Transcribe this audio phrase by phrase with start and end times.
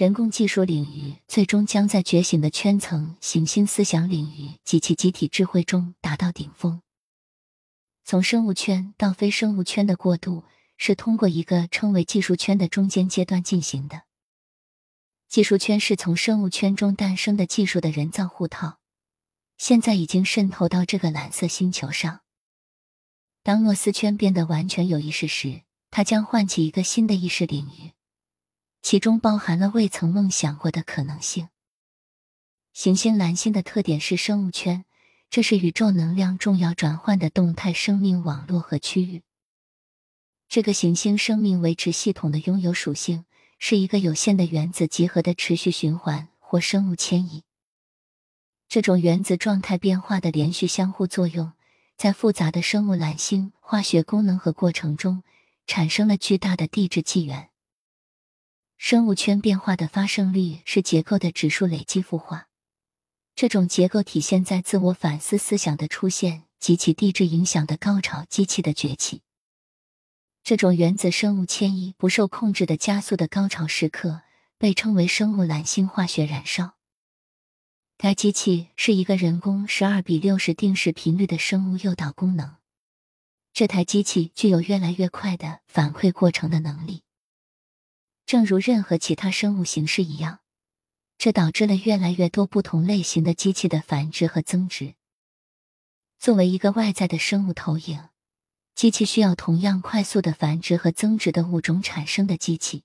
[0.00, 6.80] 人工技术领域最终将在觉醒的圈层行星思想领域及其集体智慧中达到顶峰。
[8.02, 10.44] 从生物圈到非生物圈的过渡，
[10.78, 14.04] 是通过一个称为技术圈的中间阶段进行的。
[15.28, 18.78] 技术圈是从生物圈中诞生的技术的人造护套，
[19.58, 22.22] 现在已经渗透到这个蓝色星球上。
[23.42, 25.60] 当诺斯圈变得完全有意识时，
[25.90, 27.92] 它将唤起一个新的意识领域。
[28.82, 31.48] 其中包含了未曾梦想过的可能性。
[32.72, 34.84] 行星蓝星的特点是生物圈，
[35.28, 39.22] 这是宇宙能量重要转换的动态生命网络和区域。
[40.48, 43.24] 这个行星生命维持系统的拥有属性
[43.58, 47.44] 是一个有限的原子集合的持续循环或生物迁移。
[48.68, 51.52] 这种原子状态变化的连续相互作用，
[51.96, 55.22] 在复杂的生物蓝星化学功能和过程中
[55.66, 57.49] 产生了巨大的地质纪元。
[58.82, 62.48] 生物圈变化的发生率是结构的指数累积孵化，
[63.34, 69.20] 这种结构体现在自我反思思想的出现及其地质影响的高潮机器的崛起。
[70.42, 74.22] 这种原子生物迁移不受控制的加速的高潮时刻
[74.56, 76.76] 被称为生物蓝星化学燃烧。
[77.98, 82.56] 该机器是一个人工十二比六十定时频率的生物诱导功能。
[83.52, 86.99] 这台机器具有越来越快的反馈过程的能力。
[88.30, 90.38] 正如任何其他生物形式一样，
[91.18, 94.94] 这导致了越来越多不同类型的机器的繁殖和增值。
[96.16, 98.08] 作为一个外在的生物投影，
[98.76, 102.84] 机器需要同样快速的繁殖和增值的物种产生的机器。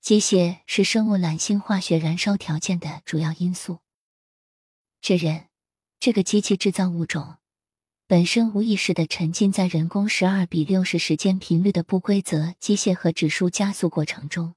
[0.00, 3.80] 机械是生物懒性化学燃烧条件的主要因素。
[5.00, 5.48] 这人，
[5.98, 7.38] 这个机器制造物种。
[8.12, 14.54] 本身无意识的沉浸在人工十二比六十时间频率的不规则机械和指数加速过程中，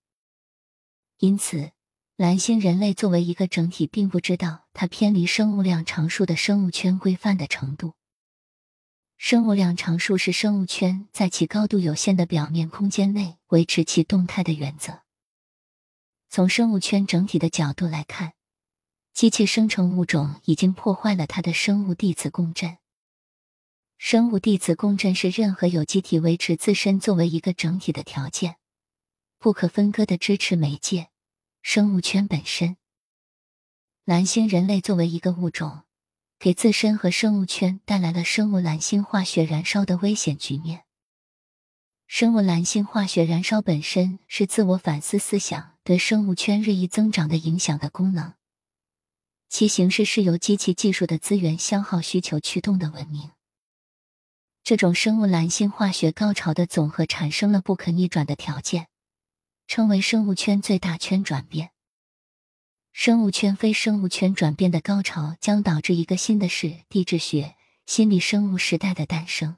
[1.20, 1.72] 因此，
[2.18, 7.94] 蓝星人类作为一个整体，并不知道它偏离生物量常数的生物圈规范的程度。
[9.16, 15.04] 生物量常数是生物圈在其高度有限的表面空间内维持其动态的原则。
[16.30, 18.34] 从生物圈整体的角度来看，
[19.14, 22.80] 机器生成物种已经破坏了它的生物地磁共振。
[24.08, 28.58] 生物地磁共振是任何有机体维持自身作为一个整体的条件，
[29.40, 31.08] 不可分割的支持媒介——
[31.64, 32.78] 生物圈本身。
[34.04, 35.86] 蓝星人类作为一个物种，
[36.38, 40.84] 给自身和生物圈带来了生物蓝星化学燃烧的危险局面。
[42.06, 48.36] 生物蓝星化学燃烧本身是自我反思思想对生物圈日益增长的影响的功能，
[49.50, 53.32] 其形式是由机器技术的资源消耗需求驱动的文明。
[54.66, 58.88] 这种生物蓝星化学高潮的总和产生了不可逆转的条件，
[59.68, 61.70] 称为生物圈最大圈转变。
[62.92, 67.56] 生物圈非生物圈转变的高潮将导致一个新的是地质学
[67.86, 69.58] 心理生物时代的诞生。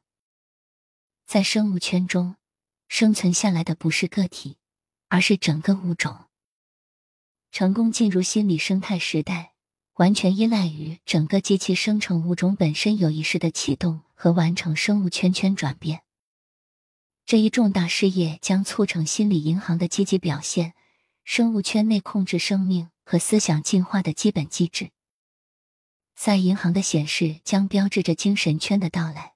[1.25, 2.35] 在生物圈中，
[2.89, 4.57] 生存下来的不是个体，
[5.07, 6.25] 而是整个物种。
[7.53, 9.53] 成功进入心理生态时代。
[9.93, 16.01] 完全依赖于整个机器生成物种本身有意识的启动和完成生物圈圈转变。
[17.25, 20.73] 这一重大事业将促成心理银行的积极表现，
[21.23, 24.89] 生物圈内控制生命和思想进化的基本机制。
[26.15, 29.33] 在银行的显示将标志着精神圈的到来。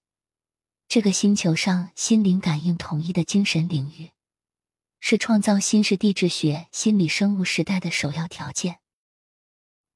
[0.87, 4.11] 这个星球上心灵感应统一的精神领域，
[4.99, 8.79] 是创造新式地质学心理生物时代的首要条件。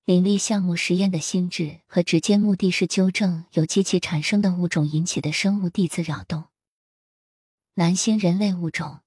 [0.05, 6.43] 林立项目实验的心智和直接目的是纠正由机器产生的物种引起的生物地磁扰动。
[7.73, 8.99] 蓝星人类物种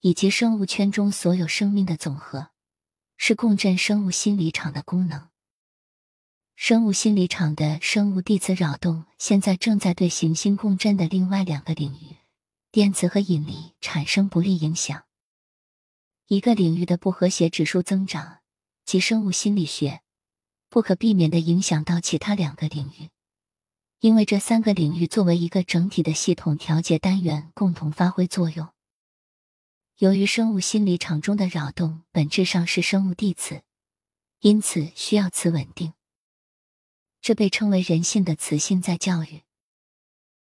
[0.00, 2.50] 以及生物圈中所有生命的总和，
[3.16, 5.28] 是共振生物心理场的功能。
[6.54, 12.14] 生物心理场的生物地磁扰动现在正在对行星共振的另外两个领域——
[12.70, 15.02] 电磁和引力产生不利影响。
[16.28, 18.38] 一个领域的不和谐指数增长，
[18.84, 20.02] 即生物心理学。
[20.70, 23.08] 不可避免的影响到其他两个领域，
[24.00, 28.68] 因为这三个领域作为一个整体的系统调节单元共同发挥作用。
[29.98, 33.62] 由于生物心理场中的扰动本质上是生物地磁，
[34.40, 35.94] 因此需要磁稳定。
[37.20, 39.42] 这被称为人性的磁性在教育。